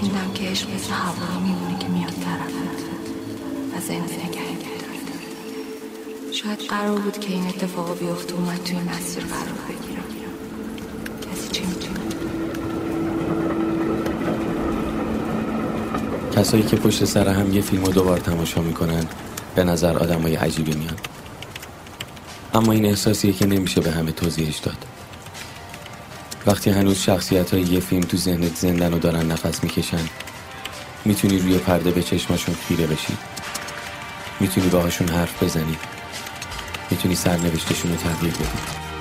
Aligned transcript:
خوندم 0.00 0.32
که 0.34 0.44
عشق 0.44 0.74
مثل 0.74 0.90
هوا 0.92 1.40
میمونه 1.40 1.78
که 1.78 1.88
میاد 1.88 2.12
طرف. 2.12 2.52
و 3.76 3.80
زنده 3.80 4.26
نگه 4.26 4.58
شاید 6.32 6.58
قرار 6.58 6.98
بود 6.98 7.18
که 7.18 7.32
این 7.32 7.46
اتفاق 7.48 7.98
بیفته 7.98 8.34
و 8.34 8.40
من 8.40 8.56
توی 8.64 8.76
مسیر 8.76 9.24
قرار 9.24 9.58
بگیرم. 9.68 10.04
کسی 11.22 11.48
چه 11.52 11.66
می‌تونه؟ 11.66 12.00
کسایی 16.36 16.62
که 16.62 16.76
پشت 16.76 17.04
سر 17.04 17.28
هم 17.28 17.52
یه 17.52 17.60
فیلم 17.60 17.84
رو 17.84 17.92
دوبار 17.92 18.18
تماشا 18.18 18.60
می‌کنن 18.60 19.06
به 19.54 19.64
نظر 19.64 19.98
آدم 19.98 20.22
های 20.22 20.34
عجیبی 20.34 20.72
میان. 20.74 20.96
اما 22.54 22.72
این 22.72 22.84
احساسیه 22.84 23.32
که 23.32 23.46
نمیشه 23.46 23.80
به 23.80 23.90
همه 23.90 24.12
توضیحش 24.12 24.58
داد. 24.58 24.84
وقتی 26.46 26.70
هنوز 26.70 26.98
شخصیت 26.98 27.54
های 27.54 27.62
یه 27.62 27.80
فیلم 27.80 28.00
تو 28.00 28.16
ذهنت 28.16 28.56
زندن 28.56 28.94
و 28.94 28.98
دارن 28.98 29.26
نفس 29.26 29.64
می‌کشن 29.64 30.08
می‌تونی 31.04 31.38
روی 31.38 31.58
پرده 31.58 31.90
به 31.90 32.02
چشماشون 32.02 32.54
خیره 32.54 32.86
بشی. 32.86 33.16
می‌تونی 34.40 34.68
باهاشون 34.68 35.08
حرف 35.08 35.42
بزنی. 35.42 35.76
می‌تونی 36.90 37.14
سرنوشتشون 37.14 37.90
رو 37.90 37.96
تغییر 37.96 38.34
بدی. 38.34 38.97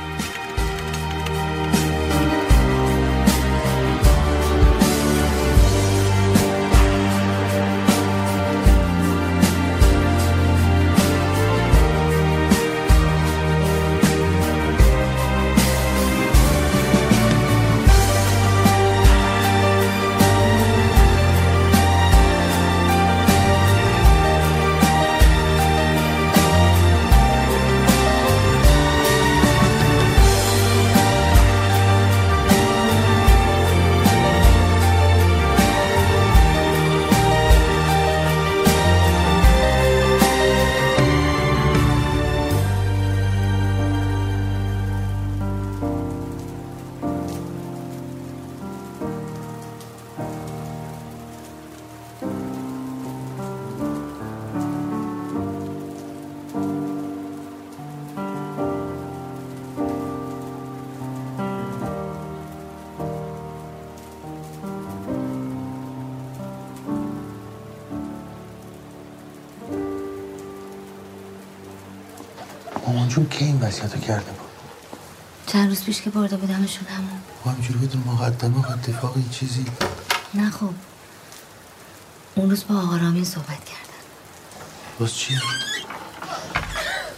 چون 73.17 73.29
که 73.29 73.45
این 73.45 73.59
وصیت 73.59 73.95
رو 73.95 74.01
کرده 74.01 74.31
بود؟ 74.31 74.49
چند 75.47 75.69
روز 75.69 75.83
پیش 75.83 76.01
که 76.01 76.09
برده 76.09 76.37
بودمشون 76.37 76.87
همون 76.87 77.09
با 77.45 77.51
همجوری 77.51 77.79
بدون 77.79 78.03
مقدمه 78.05 78.55
و 78.67 78.71
اتفاقی 78.71 79.23
چیزی 79.31 79.65
نه 80.33 80.49
خب. 80.49 80.69
اون 82.35 82.49
روز 82.49 82.63
با 82.69 82.75
آقا 82.75 82.97
رامین 82.97 83.23
صحبت 83.23 83.47
کردن 83.47 84.03
باز 84.99 85.15
چی؟ 85.15 85.39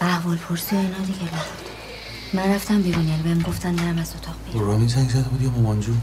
احوال 0.02 0.38
پرسی 0.38 0.76
و 0.76 0.80
اینا 0.80 0.98
دیگه 0.98 1.24
نبود 1.24 1.70
من 2.34 2.56
رفتم 2.56 2.82
بیرون 2.82 3.08
یعنی 3.08 3.24
بهم 3.24 3.42
گفتن 3.42 3.76
نرم 3.76 3.98
از 3.98 4.14
اتاق 4.16 4.36
بیرون. 4.46 4.68
رامین 4.68 4.88
زنگ 4.88 5.10
زده 5.10 5.22
بود 5.30 5.42
یا 5.42 5.50
مامان 5.50 5.80
جون؟ 5.80 6.02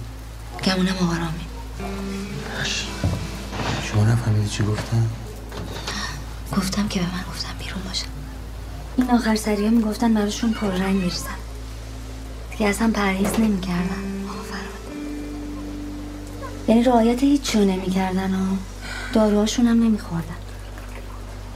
گمونم 0.64 0.96
آقا 0.96 1.16
رامین. 1.16 1.46
شما 3.82 4.04
نفهمیدی 4.04 4.48
چی 4.48 4.64
گفتن؟ 4.64 5.10
گفتم 6.56 6.88
که 6.88 7.00
به 7.00 7.06
من 7.06 7.24
گفتم 7.30 7.54
بیرون 7.58 7.82
باشم. 7.82 8.15
این 8.96 9.10
آخر 9.10 9.36
سری 9.36 9.68
می‌گفتن 9.68 10.14
براشون 10.14 10.52
پر 10.52 10.70
رنگ 10.70 11.00
بریزم 11.00 11.26
دیگه 12.50 12.66
اصلا 12.66 12.90
پرهیز 12.94 13.40
نمی‌کردن. 13.40 14.06
یعنی 16.68 16.82
رعایت 16.82 17.22
هیچ 17.22 17.42
نمی 17.42 17.64
نمی‌کردن 17.64 18.34
و 18.34 18.56
داروهاشون 19.12 19.66
هم 19.66 19.82
نمیخوردن. 19.82 20.36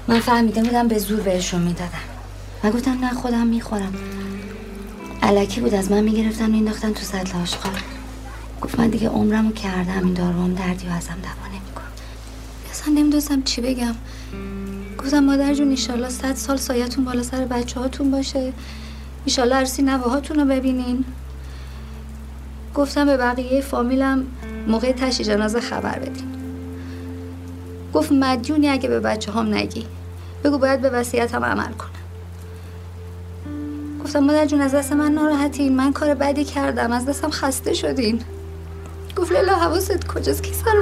من 0.09 0.21
فهمیده 0.21 0.63
بودم 0.63 0.89
به 0.89 0.99
زور 0.99 1.21
بهشون 1.21 1.63
می‌دادم 1.63 1.99
و 2.65 2.71
گفتم 2.71 3.05
نه 3.05 3.11
خودم 3.11 3.47
می‌خورم. 3.47 3.95
علکی 5.23 5.61
بود 5.61 5.75
از 5.75 5.91
من 5.91 6.01
می‌گرفتن 6.01 6.53
و 6.53 6.57
انداختن 6.57 6.93
تو 6.93 7.03
سطل 7.03 7.39
آشغال. 7.39 7.81
گفت 8.63 8.81
من 8.81 8.89
دیگه 8.89 9.09
عمرمو 9.09 9.53
کردم 9.53 10.05
این 10.05 10.15
داروام 10.15 10.55
دردی 10.55 10.87
و 10.87 10.91
ازم 10.91 11.17
دوا 11.23 11.49
نمیکن 11.49 11.83
اصلا 12.71 12.95
نمی‌دونستم 12.95 13.43
چی 13.43 13.61
بگم. 13.61 13.95
گفتم 15.01 15.21
مادر 15.25 15.55
جون 15.55 15.71
ایشالله 15.71 16.09
صد 16.09 16.35
سال 16.35 16.57
سایتون 16.57 17.05
بالا 17.05 17.23
سر 17.23 17.45
بچه 17.45 17.81
هاتون 17.81 18.11
باشه. 18.11 18.53
ایشالله 19.25 19.55
عرسی 19.55 19.83
نواهاتون 19.83 20.41
رو 20.41 20.45
ببینین. 20.45 21.05
گفتم 22.75 23.07
به 23.07 23.17
بقیه 23.17 23.61
فامیلم 23.61 24.27
موقع 24.69 24.93
تشی 24.93 25.25
جنازه 25.25 25.61
خبر 25.61 25.99
بدین. 25.99 26.29
گفت 27.95 28.13
مدیونی 28.13 28.69
اگه 28.69 28.89
به 28.89 29.01
بچه 29.01 29.33
هم 29.33 29.55
نگی. 29.55 29.87
بگو 30.45 30.59
باید 30.59 30.81
به 30.81 30.91
وسیعتم 30.91 31.45
عمل 31.45 31.73
کنم. 31.73 31.91
گفتم 34.05 34.19
مادر 34.19 34.47
جون 34.47 34.61
از 34.61 34.75
دست 34.75 34.93
من 34.93 35.13
ناراحتین. 35.13 35.77
من 35.77 35.93
کار 35.93 36.15
بدی 36.15 36.45
کردم. 36.45 36.93
از 36.93 37.07
دستم 37.07 37.31
خسته 37.31 37.75
شدین. 37.75 38.21
گفت 39.17 39.33
لیلا 39.33 39.55
حواست 39.55 40.07
کجاست؟ 40.07 40.43
کی 40.43 40.55
سر 40.55 40.77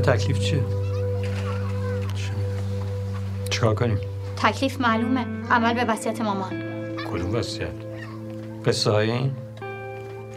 تکلیف 0.00 0.38
چیه؟ 0.38 0.64
چیکار 3.50 3.74
کنیم؟ 3.74 3.98
تکلیف 4.36 4.80
معلومه. 4.80 5.26
عمل 5.50 5.74
به 5.74 5.84
وصیت 5.84 6.20
مامان. 6.20 6.50
کدوم 6.96 7.34
وصیت؟ 7.34 7.72
قصه 8.66 8.90
های 8.90 9.10
این؟ 9.10 9.32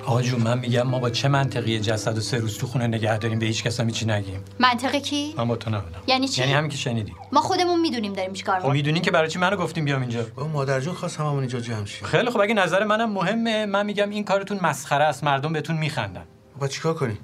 آقا 0.05 0.21
جون 0.21 0.41
من 0.41 0.59
میگم 0.59 0.81
ما 0.81 0.99
با 0.99 1.09
چه 1.09 1.27
منطقی 1.27 1.79
جسد 1.79 2.17
و 2.17 2.21
سه 2.21 2.37
روز 2.37 2.57
تو 2.57 2.67
خونه 2.67 2.87
نگه 2.87 3.17
داریم؟ 3.17 3.39
به 3.39 3.45
هیچ 3.45 3.63
کس 3.63 3.79
هم 3.79 3.89
چی 3.89 4.05
نگیم. 4.05 4.43
منطقه 4.59 4.99
کی؟ 4.99 5.33
من 5.37 5.47
با 5.47 5.55
تو 5.55 5.69
نبودم. 5.69 5.99
یعنی 6.07 6.27
چی؟ 6.27 6.41
یعنی 6.41 6.53
همین 6.53 6.69
که 6.69 6.77
شنیدی 6.77 7.13
ما 7.31 7.41
خودمون 7.41 7.81
می‌دونیم 7.81 8.13
داریم 8.13 8.33
چیکار 8.33 8.59
خب 8.59 8.69
می‌دونین 8.69 9.01
که 9.01 9.11
برای 9.11 9.29
چی 9.29 9.39
منو 9.39 9.55
گفتیم 9.55 9.85
بیام 9.85 10.01
اینجا؟ 10.01 10.25
با 10.35 10.47
مادر 10.47 10.79
جون 10.79 10.93
خواست 10.93 11.19
هممون 11.19 11.39
اینجا 11.39 11.59
جمع 11.59 11.85
شیم. 11.85 12.07
خیلی 12.07 12.29
خب 12.29 12.39
اگه 12.39 12.53
نظر 12.53 12.83
منم 12.83 13.11
مهمه 13.11 13.65
من 13.65 13.85
میگم 13.85 14.09
این 14.09 14.23
کارتون 14.23 14.59
مسخره 14.61 15.03
است 15.03 15.23
مردم 15.23 15.53
بهتون 15.53 15.77
میخندن. 15.77 16.23
با 16.59 16.67
چیکار 16.67 16.93
کنیم؟ 16.93 17.17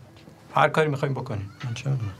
هر 0.56 0.70
کاری 0.70 0.90
می‌خوایم 0.90 1.14
بکنیم. 1.14 1.52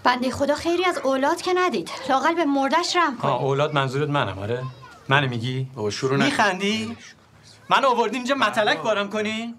بنده 0.04 0.32
خدا 0.32 0.56
خیری 0.56 0.86
از 0.86 0.98
اولاد 0.98 1.42
که 1.42 1.52
ندید. 1.56 1.92
لاقل 2.10 2.36
به 2.36 2.46
مردش 2.46 2.96
رم 2.96 3.18
کنید. 3.18 3.34
اولاد 3.34 3.74
منظورت 3.74 4.10
منم 4.10 4.40
آره. 4.40 4.64
منو 5.10 5.30
میگی؟ 5.30 5.68
بابا 5.76 5.90
شروع 5.90 6.24
میخندی؟ 6.24 6.98
من 7.70 7.86
آوردین 7.86 8.16
اینجا 8.16 8.36
متلک 8.36 8.78
بارم 8.82 9.10
کنی؟ 9.10 9.56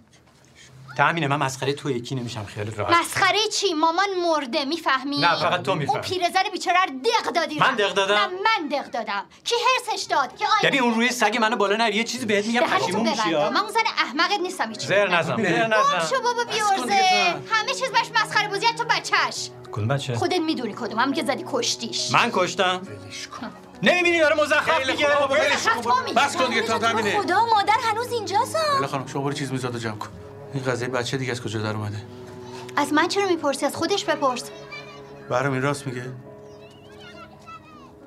تامینه 1.01 1.27
من 1.27 1.37
مسخره 1.37 1.73
تو 1.73 1.91
یکی 1.91 2.15
نمیشم 2.15 2.45
خیلی 2.45 2.71
راحت. 2.71 2.97
مسخره 2.97 3.39
چی؟ 3.53 3.75
مامان 3.75 4.07
مرده 4.27 4.65
می‌فهمی؟ 4.65 5.21
نه 5.21 5.37
فقط 5.37 5.63
تو 5.63 5.75
می‌فهمی. 5.75 5.99
اون 5.99 6.01
پیرزن 6.01 6.43
بیچاره 6.53 6.79
دق 6.87 7.33
دادی 7.33 7.59
من 7.59 7.75
دق 7.75 7.95
دادم؟ 7.95 8.15
نه 8.15 8.27
من 8.29 8.69
دق 8.69 8.91
دادم. 8.91 9.25
کی 9.45 9.55
هرسش 9.55 10.03
داد؟ 10.03 10.37
که 10.37 10.45
یعنی 10.63 10.79
اون 10.79 10.95
روی 10.95 11.09
سگ 11.09 11.39
منو 11.41 11.57
بالا 11.57 11.77
نری 11.77 11.97
یه 11.97 12.05
چیزی 12.05 12.27
بهت 12.27 12.47
میگم 12.47 12.61
پشیمون 12.61 13.09
میشی؟ 13.09 13.31
من 13.31 13.57
اون 13.57 13.71
زن 13.71 13.81
احمقت 13.99 14.41
نیستم 14.43 14.69
هیچ 14.69 14.87
زر 14.87 15.09
نزن 15.09 15.37
زر 15.37 15.67
نزن. 15.67 16.07
شو 16.11 16.23
بابا 16.23 16.45
بیورزه. 16.45 17.35
همه 17.51 17.75
چیز 17.75 17.93
باش 17.93 18.23
مسخره 18.25 18.49
بازی 18.49 18.67
تو 18.79 18.85
بچهش 18.85 19.51
کدوم 19.73 19.89
بچه؟ 19.89 20.15
خودت 20.15 20.41
می‌دونی 20.41 20.73
کدوم. 20.73 20.99
هم 20.99 21.13
که 21.13 21.25
زدی 21.25 21.45
کشتیش. 21.53 22.13
من 22.13 22.31
کشتم. 22.33 22.83
نمی‌بینی؟ 23.83 24.21
داره 24.21 24.37
مزخرف 24.37 24.87
میگه. 24.87 25.07
بس 26.17 26.37
کن 26.37 26.49
دیگه 26.49 26.63
تا 26.63 26.79
خدا 27.23 27.47
مادر 27.47 27.77
هنوز 27.91 28.13
اینجاست؟ 28.13 28.57
خانم 28.91 29.07
شما 29.07 29.23
برو 29.23 29.33
چیز 29.33 29.53
میزادو 29.53 29.79
جمع 29.79 29.97
کن. 29.97 30.09
این 30.55 30.65
قضیه 30.65 30.89
بچه 30.89 31.17
دیگه 31.17 31.33
از 31.33 31.43
کجا 31.43 31.63
در 31.63 31.77
اومده؟ 31.77 31.97
از 32.77 32.93
من 32.93 33.09
چرا 33.09 33.29
می‌پرسی؟ 33.29 33.67
از 33.67 33.77
خودش 33.77 34.05
بپرس. 34.05 34.51
برام 35.29 35.53
این 35.53 35.63
راست 35.63 35.87
میگه؟ 35.87 36.03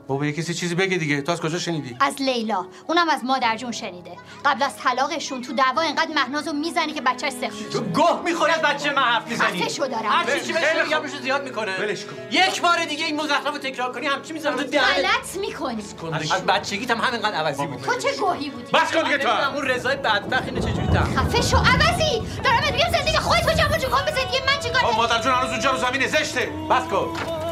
بابا 0.08 0.26
یه 0.26 0.32
کسی 0.32 0.54
چیزی 0.54 0.76
بگه 0.76 0.98
دیگه. 0.98 1.22
تو 1.22 1.32
از 1.32 1.42
کجا 1.42 1.60
شنیدی؟ 1.60 1.98
از 2.00 2.22
لیلا. 2.22 2.66
اونم 2.88 3.10
از 3.10 3.24
مادر 3.24 3.58
جون 3.58 3.72
شنیده. 3.72 4.12
قبل 4.46 4.64
از 4.64 4.78
طلاقشون 4.78 5.42
تو 5.42 5.54
دعوا 5.54 5.82
اینقدر 5.82 6.12
مهنازو 6.16 6.54
می‌زنه 6.54 6.94
که 6.94 7.02
بچهش 7.02 7.34
سخت 7.34 7.70
تو 7.70 7.82
گه 7.82 8.22
می‌خوری 8.26 8.52
از 8.52 8.62
بچه 8.62 8.94
من 8.94 9.02
حرف 9.02 9.28
می‌زنی؟ 9.28 9.62
خفه 9.62 9.70
شو 9.70 9.88
دارم. 9.88 10.06
هر 10.06 10.40
چی 10.40 10.54
بهش 10.54 10.64
میگم 10.86 11.08
زیاد 11.22 11.44
می‌کنه. 11.44 11.78
ولش 11.80 12.06
کن. 12.06 12.16
یک 12.32 12.62
بار 12.62 12.86
دیگه 12.86 13.06
این 13.06 13.22
مزخرف 13.22 13.48
رو 13.48 13.58
تکرار 13.58 13.92
کنی 13.92 14.08
همچی 14.08 14.34
می‌ذارم 14.34 14.58
تو 14.58 14.64
دهنت. 14.64 14.86
غلط 14.86 15.36
می‌کنی. 15.36 15.84
از 16.32 16.46
بچگیت 16.46 16.92
هم 16.92 16.98
همینقدر 16.98 17.36
عوضی 17.36 17.68
بود. 17.68 17.82
تو 17.82 18.00
چه 18.00 18.18
گوهی 18.20 18.50
بودی؟ 18.50 18.72
بس 18.72 18.92
کن 18.92 19.04
دیگه 19.04 19.18
تو 19.18 19.56
اون 19.56 19.66
رضای 19.66 19.96
بدبخت 19.96 20.44
اینو 20.44 20.60
چجوری 20.60 20.88
تحمل 20.88 21.16
خفه 21.16 21.42
شو 21.42 21.58
عوضی! 21.58 22.22
دارم 22.44 22.74
میگم 22.74 22.92
زندگی 22.92 23.18
خودت 23.18 23.58
جمع 23.58 23.78
جو 23.78 23.88
کن 23.88 24.06
به 24.06 24.12
زندگی 24.12 24.38
من 24.48 24.64
چیکار 24.64 24.96
مادر 24.96 25.22
جون 25.22 25.34
هنوز 25.34 25.50
اونجا 25.50 25.72
رو 25.72 25.78
زمینه 25.78 26.08
زشته. 26.08 26.50
بس 26.70 26.84
کن. 26.84 27.43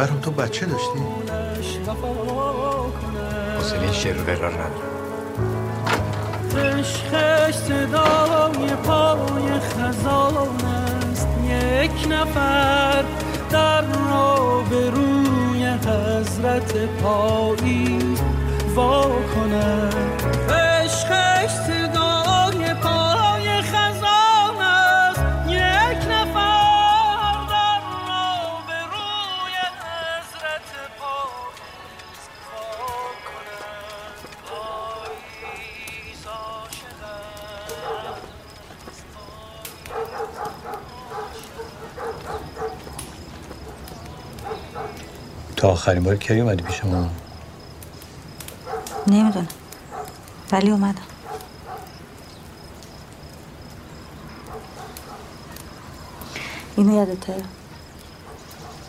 برام 0.00 0.20
تو 0.20 0.30
بچه 0.30 0.66
داشتی؟ 0.66 0.98
حوصله 3.56 3.92
شعر 3.92 4.20
و 4.20 4.24
قرار 4.24 4.52
ندارم. 4.52 4.90
عشقش 6.78 7.54
صدای 7.54 8.76
پای 8.84 9.60
خزان 9.60 10.64
است. 11.12 11.28
یک 11.50 12.12
نفر 12.12 13.04
در 13.50 13.82
را 14.10 14.62
به 14.70 14.90
روی 14.90 15.64
حضرت 15.64 16.72
پایی 17.02 17.98
وا 18.74 19.10
تا 45.60 45.68
آخرین 45.68 46.02
بار 46.02 46.16
کی 46.16 46.40
اومدی 46.40 46.62
پیش 46.62 46.84
ما؟ 46.84 47.08
نمی‌دونم. 49.06 49.48
ولی 50.52 50.70
اومدم. 50.70 51.02
اینو 56.76 56.96
یادته 56.96 57.34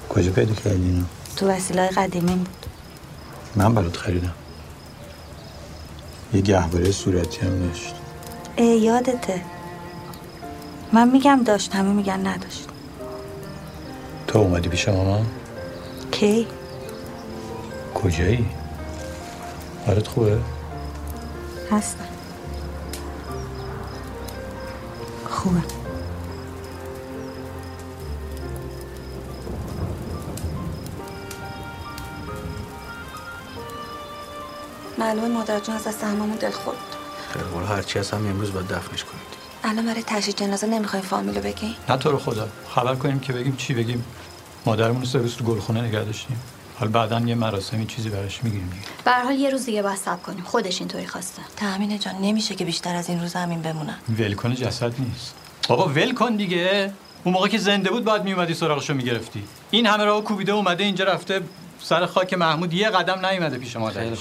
کجا 0.09 0.31
پیدا 0.31 0.53
کردی 0.53 0.83
اینو؟ 0.83 1.03
تو 1.35 1.47
وسیله 1.47 1.87
قدیمی 1.87 2.35
بود. 2.35 2.65
من 3.55 3.75
برات 3.75 3.97
خریدم. 3.97 4.33
یه 6.33 6.41
گهواره 6.41 6.91
صورتی 6.91 7.41
هم 7.41 7.67
داشت. 7.67 7.95
ای 8.55 8.65
یادته. 8.65 9.41
من 10.93 11.09
میگم 11.09 11.41
داشت 11.45 11.75
همه 11.75 11.93
میگن 11.93 12.27
نداشت. 12.27 12.67
تو 14.27 14.39
اومدی 14.39 14.69
پیش 14.69 14.89
ماما 14.89 15.21
کی؟ 16.11 16.47
کجایی؟ 17.93 18.49
حالت 19.87 20.07
خوبه؟ 20.07 20.39
هستم. 21.71 22.05
خوبه. 25.29 25.61
معلومه 34.97 35.27
مادر 35.27 35.59
جون 35.59 35.75
از 35.75 35.87
دست 35.87 36.03
هممون 36.03 36.35
دلخور 36.35 36.73
بود 36.73 36.95
خیلی 37.33 37.45
قول 37.45 37.63
هرچی 37.63 37.99
هست 37.99 38.13
هم 38.13 38.27
امروز 38.27 38.53
باید 38.53 38.67
دفنش 38.67 39.03
کنید. 39.03 39.21
الان 39.63 39.85
برای 39.85 40.03
تشییع 40.07 40.35
جنازه 40.35 40.67
نمی‌خوایم 40.67 41.05
فامیلو 41.05 41.41
بگین؟ 41.41 41.75
نه 41.89 41.97
تو 41.97 42.11
رو 42.11 42.17
خدا. 42.17 42.47
خبر 42.75 42.95
کنیم 42.95 43.19
که 43.19 43.33
بگیم 43.33 43.55
چی 43.55 43.73
بگیم. 43.73 44.05
مادرمون 44.65 45.01
رو 45.01 45.07
سه 45.07 45.19
روز 45.19 45.35
تو 45.35 45.43
گلخونه 45.43 45.81
نگه 45.81 46.03
داشتیم. 46.03 46.39
حالا 46.81 46.91
بعدا 46.91 47.19
یه 47.19 47.35
مراسمی 47.35 47.85
چیزی 47.85 48.09
براش 48.09 48.43
می‌گیریم 48.43 48.69
دیگه 48.69 48.85
به 49.05 49.11
هر 49.11 49.23
حال 49.23 49.35
یه 49.35 49.49
روز 49.49 49.65
دیگه 49.65 49.81
باید 49.81 49.97
صبر 49.97 50.21
کنیم. 50.21 50.43
خودش 50.43 50.79
اینطوری 50.79 51.07
خواسته. 51.07 51.41
تأمین 51.55 51.99
جان 51.99 52.15
نمیشه 52.21 52.55
که 52.55 52.65
بیشتر 52.65 52.95
از 52.95 53.09
این 53.09 53.21
روز 53.21 53.33
همین 53.33 53.61
بمونن. 53.61 53.97
ول 54.19 54.33
کن 54.33 54.55
جسد 54.55 54.93
نیست. 54.99 55.35
بابا 55.67 55.85
ول 55.85 56.13
کن 56.13 56.35
دیگه. 56.35 56.93
اون 57.23 57.33
موقع 57.33 57.47
که 57.47 57.57
زنده 57.57 57.89
بود 57.89 58.03
باید 58.03 58.23
میومدی 58.23 58.53
سراغشو 58.53 58.93
می‌گرفتی. 58.93 59.43
این 59.71 59.85
همه 59.85 60.05
راه 60.05 60.23
کوبیده 60.23 60.51
اومده 60.51 60.83
اینجا 60.83 61.05
رفته 61.05 61.41
سر 61.83 62.05
خاک 62.05 62.33
محمود 62.33 62.73
یه 62.73 62.89
قدم 62.89 63.25
نیومده 63.25 63.57
پیش 63.57 63.75
مادرش. 63.75 64.19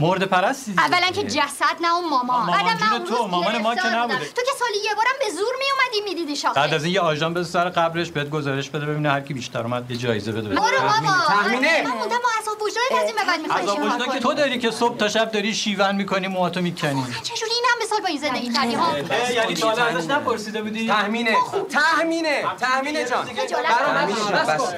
مرد 0.00 0.22
پرستی. 0.22 0.74
اولا 0.78 1.06
که 1.06 1.22
جسد 1.22 1.76
نه 1.80 1.94
اون 1.94 2.08
ماما 2.10 2.44
مامان 2.44 2.76
جون 2.78 2.88
من 2.88 2.92
اون 2.92 3.04
تو، 3.04 3.26
مامان 3.26 3.58
ما 3.58 3.74
که. 3.74 3.96
نبوده. 3.96 4.18
تو 4.18 4.42
که 4.42 4.50
سالی 4.58 4.78
یه 4.84 4.94
بارم 4.94 5.14
به 5.18 5.30
زور 5.30 5.54
میومدی 5.58 6.10
می‌دیدی 6.10 6.36
شاخه. 6.36 6.54
بعد 6.54 6.74
از 6.74 6.84
این 6.84 6.94
یه 6.94 7.00
آژان 7.00 7.34
بده 7.34 7.44
سر 7.44 7.68
قبرش 7.68 8.10
بهت 8.10 8.30
گزارش 8.30 8.70
بده 8.70 8.86
ببینه 8.86 9.10
هر 9.10 9.20
کی 9.20 9.34
بیشتر 9.34 9.62
اومد 9.62 9.90
یه 9.90 9.96
جایزه 9.96 10.32
بده. 10.32 10.48
برو 10.48 10.56
بابا. 10.60 11.24
تخمینه. 11.28 11.82
من 11.82 11.90
موندم 11.90 12.16
و 12.16 12.28
اصاب 12.42 12.62
وجدان 12.62 13.00
از 13.00 13.06
این 13.06 13.16
به 13.16 13.24
بعد 13.24 13.40
می‌خوای 13.40 13.86
عذاب 13.86 14.14
که؟ 14.14 14.20
تو 14.20 14.34
داری 14.34 14.58
که 14.58 14.70
صبح 14.70 14.96
تا 14.96 15.08
شب 15.08 15.30
داری 15.30 15.54
شیون 15.54 15.96
می‌کنی 15.96 16.28
موهاتو 16.28 16.60
می‌کنی. 16.60 17.04
چجوری 17.22 17.52
این 17.52 17.64
هم 17.72 17.86
سال 17.88 18.00
با 18.00 18.08
این 18.08 18.20
زندگی 18.20 18.52
کردی؟ 18.52 18.74
ها. 18.74 18.98
یعنی 19.34 19.54
تو 19.54 19.66
ازش 19.66 20.10
نپرسیده 20.10 20.62
بودی؟ 20.62 20.86
تهمینه 20.86 21.36
تهمینه 21.70 22.44
تهمینه 22.58 23.04
جان. 23.04 23.24
خجالت 23.24 23.78
برام 23.78 24.06
بس. 24.46 24.74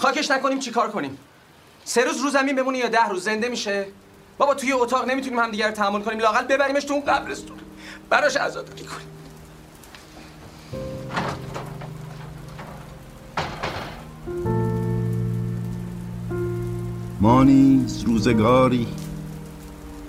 خاکش 0.00 0.30
نکنیم 0.30 0.58
چیکار 0.58 0.90
کنیم؟ 0.90 1.18
سه 1.84 2.04
روز 2.04 2.20
رو 2.20 2.30
زمین 2.30 2.56
بمونه 2.56 2.78
یا 2.78 2.88
ده 2.88 3.08
روز؟ 3.08 3.24
زنده 3.24 3.48
میشه؟ 3.48 3.86
بابا 4.38 4.54
توی 4.54 4.72
اتاق 4.72 5.08
نمی‌تونیم 5.08 5.38
همدیگه 5.38 5.66
رو 5.66 5.72
تحمل 5.72 6.00
کنیم 6.00 6.18
لاقل 6.18 6.44
ببریمش 6.46 6.84
تو 6.84 6.94
اون 6.94 7.04
قبرستون. 7.04 7.56
براش 8.10 8.36
عزاداری 8.36 8.84
کنیم. 8.84 9.06
ما 17.20 17.44
نیز 17.44 18.04
روزگاری 18.04 18.86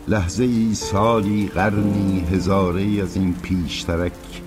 لحظه 0.08 0.44
ای 0.44 0.76
سالی 0.76 1.52
قرنی 1.56 2.28
هزاره 2.32 3.02
از 3.02 3.16
این 3.16 3.36
پیشترک 3.42 4.42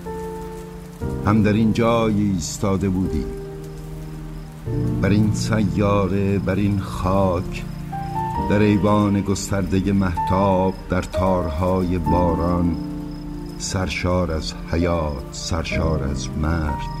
هم 1.25 1.43
در 1.43 1.53
این 1.53 1.73
جای 1.73 2.13
ایستاده 2.13 2.89
بودیم. 2.89 3.44
بر 5.01 5.09
این 5.09 5.33
سیاره 5.33 6.39
بر 6.39 6.55
این 6.55 6.79
خاک 6.79 7.63
در 8.49 8.59
ایوان 8.59 9.21
گسترده 9.21 9.91
محتاب 9.91 10.73
در 10.89 11.01
تارهای 11.01 11.97
باران 11.97 12.77
سرشار 13.57 14.31
از 14.31 14.53
حیات 14.71 15.23
سرشار 15.31 16.03
از 16.03 16.29
مرد 16.41 16.95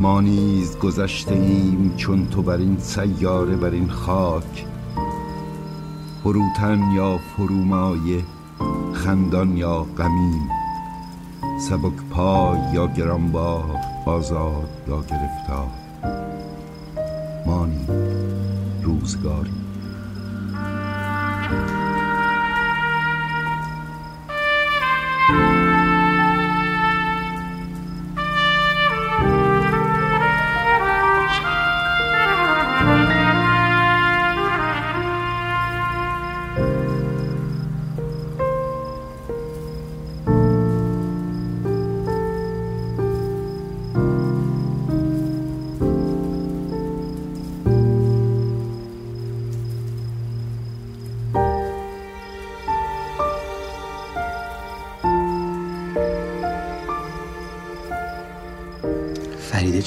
ما 0.00 0.20
نیز 0.20 0.78
گذشته 0.78 1.34
ایم 1.34 1.94
چون 1.96 2.26
تو 2.26 2.42
بر 2.42 2.56
این 2.56 2.78
سیاره 2.78 3.56
بر 3.56 3.70
این 3.70 3.90
خاک. 3.90 4.66
فروتن 6.22 6.90
یا 6.94 7.18
فرومایه 7.18 8.22
خندان 8.92 9.56
یا 9.56 9.86
غمیم. 9.98 10.48
سبک 11.60 11.92
پای 12.10 12.58
یا 12.72 12.86
گرانبار 12.86 13.80
آزاد 14.06 14.68
یا 14.88 15.00
گرفتار. 15.00 15.87
مانی 17.46 17.86
روزگاری. 18.82 19.52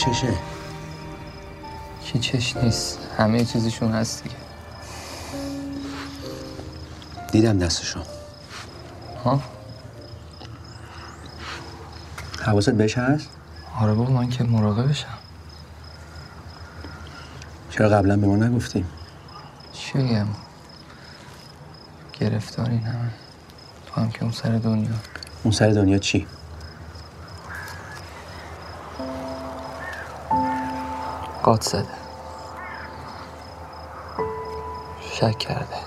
چشه؟ 0.05 0.34
کی 2.03 2.20
چش 2.20 2.58
نیست. 2.58 3.00
همه 3.17 3.46
چیزشون 3.46 3.91
هست 3.91 4.24
دیگه. 4.24 4.36
دیدم 7.31 7.58
دستشو 7.58 8.00
ها؟ 9.24 9.41
حواست 12.41 12.70
بهش 12.70 12.98
هست؟ 12.98 13.29
آره 13.79 13.93
بابا 13.93 14.12
من 14.13 14.29
که 14.29 14.43
مراقبشم. 14.43 15.17
چرا 17.70 17.89
قبلا 17.89 18.17
به 18.17 18.27
ما 18.27 18.36
نگفتیم؟ 18.36 18.88
چی 19.74 19.98
بگم 19.98 20.27
گرفتاری 22.20 22.77
همه. 22.77 23.12
تو 23.86 24.01
هم 24.01 24.12
که 24.12 24.24
اون 24.24 24.31
سر 24.31 24.50
دنیا. 24.51 24.89
اون 25.43 25.51
سر 25.51 25.70
دنیا 25.70 25.98
چی؟ 25.98 26.27
قاد 31.51 31.62
زده. 31.63 31.88
شک 35.13 35.38
کرده. 35.38 35.77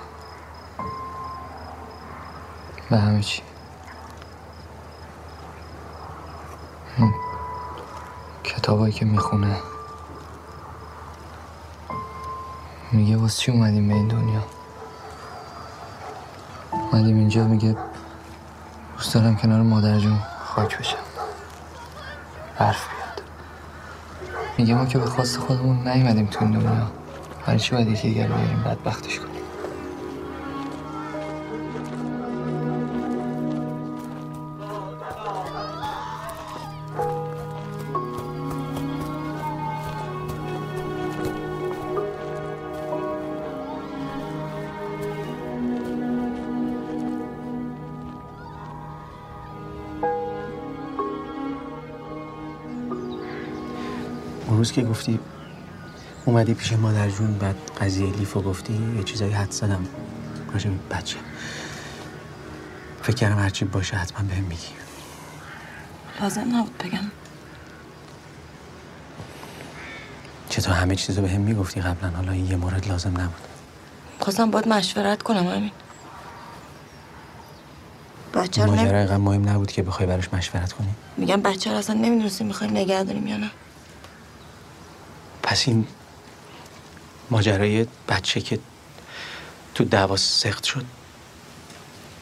به 2.90 2.96
همه 2.96 3.22
چی. 3.22 3.42
کتابایی 8.44 8.92
که 8.92 9.04
می‌خونه. 9.04 9.56
میگه 12.92 13.16
واسه 13.16 13.38
چی 13.38 13.52
اومدیم 13.52 13.88
به 13.88 13.94
این 13.94 14.08
دنیا؟ 14.08 14.42
اومدیم 16.72 17.16
اینجا 17.16 17.44
میگه 17.44 17.76
دوست 18.96 19.14
دارم 19.14 19.36
کنار 19.36 19.62
مادر 19.62 19.98
جون 19.98 20.18
خاک 20.44 20.78
بشم. 20.78 20.96
برف 22.58 22.88
بیاد 22.88 23.03
میگه 24.58 24.74
ما 24.74 24.86
که 24.86 24.98
به 24.98 25.06
خواست 25.06 25.36
خودمون 25.36 25.88
نیومدیم 25.88 26.26
تو 26.26 26.44
این 26.44 26.54
دنیا. 26.54 26.90
برای 27.46 27.60
چی 27.60 27.74
باید 27.74 27.88
یکی 27.88 28.08
دیگر 28.08 28.26
رو 28.26 28.34
بیاریم؟ 28.34 28.62
بدبختش 28.64 29.18
کنیم. 29.18 29.33
اون 54.46 54.56
روز 54.56 54.72
که 54.72 54.82
گفتی 54.82 55.18
اومدی 56.24 56.54
پیش 56.54 56.72
مادر 56.72 57.10
جون 57.10 57.38
بعد 57.38 57.56
قضیه 57.80 58.12
لیفو 58.16 58.42
گفتی 58.42 58.94
یه 58.96 59.02
چیزایی 59.02 59.32
حد 59.32 59.50
زدم. 59.50 59.86
راجع 60.52 60.70
به 60.70 60.96
بچه. 60.96 61.16
فکر 63.02 63.16
کردم 63.16 63.38
هرچی 63.38 63.64
باشه 63.64 63.96
حتما 63.96 64.28
بهم 64.28 64.44
میگی. 64.44 64.66
لازم 66.20 66.56
نبود 66.56 66.78
بگم. 66.78 67.10
چطور 70.48 70.74
همه 70.74 70.96
چیزو 70.96 71.22
بهم 71.22 71.40
می‌گفتی 71.40 71.80
قبلا؟ 71.80 72.10
حالا 72.10 72.32
این 72.32 72.46
یه 72.46 72.56
مورد 72.56 72.88
لازم 72.88 73.20
نبود. 73.20 73.48
خواستم 74.20 74.50
باید 74.50 74.68
مشورت 74.68 75.22
کنم 75.22 75.46
همین. 75.46 75.70
بچه 78.34 78.64
رو. 78.64 78.72
اینقدر 78.72 79.16
مهم 79.16 79.48
نبود 79.48 79.72
که 79.72 79.82
بخوای 79.82 80.06
براش 80.08 80.34
مشورت 80.34 80.72
کنی؟ 80.72 80.94
میگم 81.16 81.42
بچه 81.42 81.70
رو 81.70 81.76
اصلا 81.76 81.96
نمی‌دونستیم 81.96 82.46
می‌خوایم 82.46 82.72
نگه 82.72 83.04
داریم 83.04 83.26
یا 83.26 83.36
نه. 83.36 83.50
پس 85.54 85.68
این 85.68 85.86
ماجرای 87.30 87.86
بچه 88.08 88.40
که 88.40 88.58
تو 89.74 89.84
دعوا 89.84 90.16
سخت 90.16 90.64
شد 90.64 90.84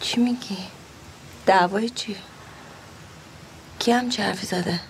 چی 0.01 0.21
میگی؟ 0.21 0.59
دعوای 1.47 1.91
چی؟ 1.91 2.17
کی 3.79 3.93
هم 3.93 4.11
چه 4.11 4.23
حرفی 4.23 4.47
زده؟ 4.47 4.81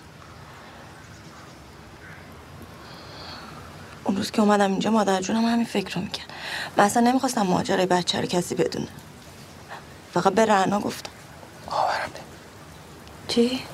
اون 4.03 4.17
روز 4.17 4.31
که 4.31 4.41
اومدم 4.41 4.71
اینجا 4.71 4.91
مادر 4.91 5.21
جونم 5.21 5.45
همین 5.45 5.65
فکر 5.65 5.95
رو 5.95 6.01
می‌کرد 6.01 6.33
من 6.77 6.83
اصلا 6.83 7.03
نمی‌خواستم 7.03 7.41
ماجرای 7.41 7.85
بچه 7.85 8.21
رو 8.21 8.27
کسی 8.27 8.55
بدونه 8.55 8.87
فقط 10.13 10.33
به 10.33 10.45
رعنا 10.45 10.79
گفتم 10.79 11.11
چی؟ 13.27 13.49
چی؟ 13.49 13.72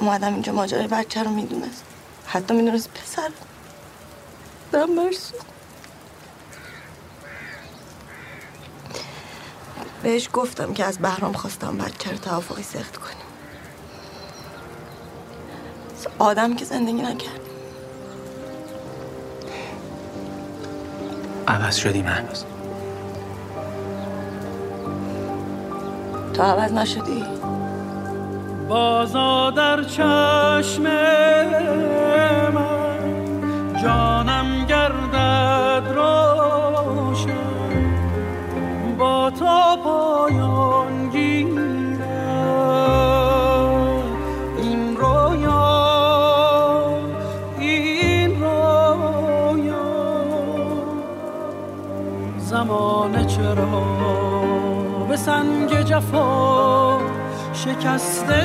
اومدم 0.00 0.32
اینجا 0.32 0.52
ماجرای 0.52 0.86
بچه 0.86 1.22
رو 1.22 1.30
می‌دونست. 1.30 1.84
حتی 2.26 2.54
می‌دونست 2.54 2.90
پسر. 2.90 3.30
دارم 4.72 4.94
مرسو 4.94 5.34
بهش 10.02 10.28
گفتم 10.32 10.74
که 10.74 10.84
از 10.84 10.98
بهرام 10.98 11.32
خواستم 11.32 11.78
بچه 11.78 12.10
رو 12.10 12.16
توافقی 12.16 12.62
سخت 12.62 12.96
کنیم. 12.96 13.16
آدم 16.18 16.56
که 16.56 16.64
زندگی 16.64 17.02
نکرد. 17.02 17.40
عوض 21.48 21.76
شدیم 21.76 22.06
هنوز. 22.06 22.44
تو 26.34 26.42
عوض 26.42 26.72
نشدی؟ 26.72 27.24
بازا 28.70 29.50
در 29.50 29.82
چشم 29.82 30.82
من. 32.54 33.00
جانم 33.82 34.66
گردد 34.68 35.94
روشن. 35.94 37.30
با 38.98 39.30
تو 39.30 39.76
پایان 39.84 40.90
زمان 52.50 53.26
چرا 53.26 53.82
به 55.08 55.16
سنگ 55.16 55.82
جفا 55.82 56.98
شکسته 57.52 58.44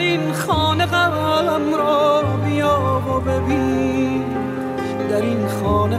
این 0.00 0.32
خانه 0.32 0.86
غم 0.86 1.74
را 1.74 2.22
بیا 2.44 3.02
و 3.08 3.20
ببین. 3.20 4.24
در 5.10 5.22
این 5.22 5.48
خانه 5.48 5.98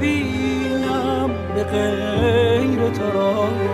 ببینم 0.00 1.30
به 1.54 1.64
غیر 1.64 2.90
تو 2.90 3.10
را. 3.10 3.69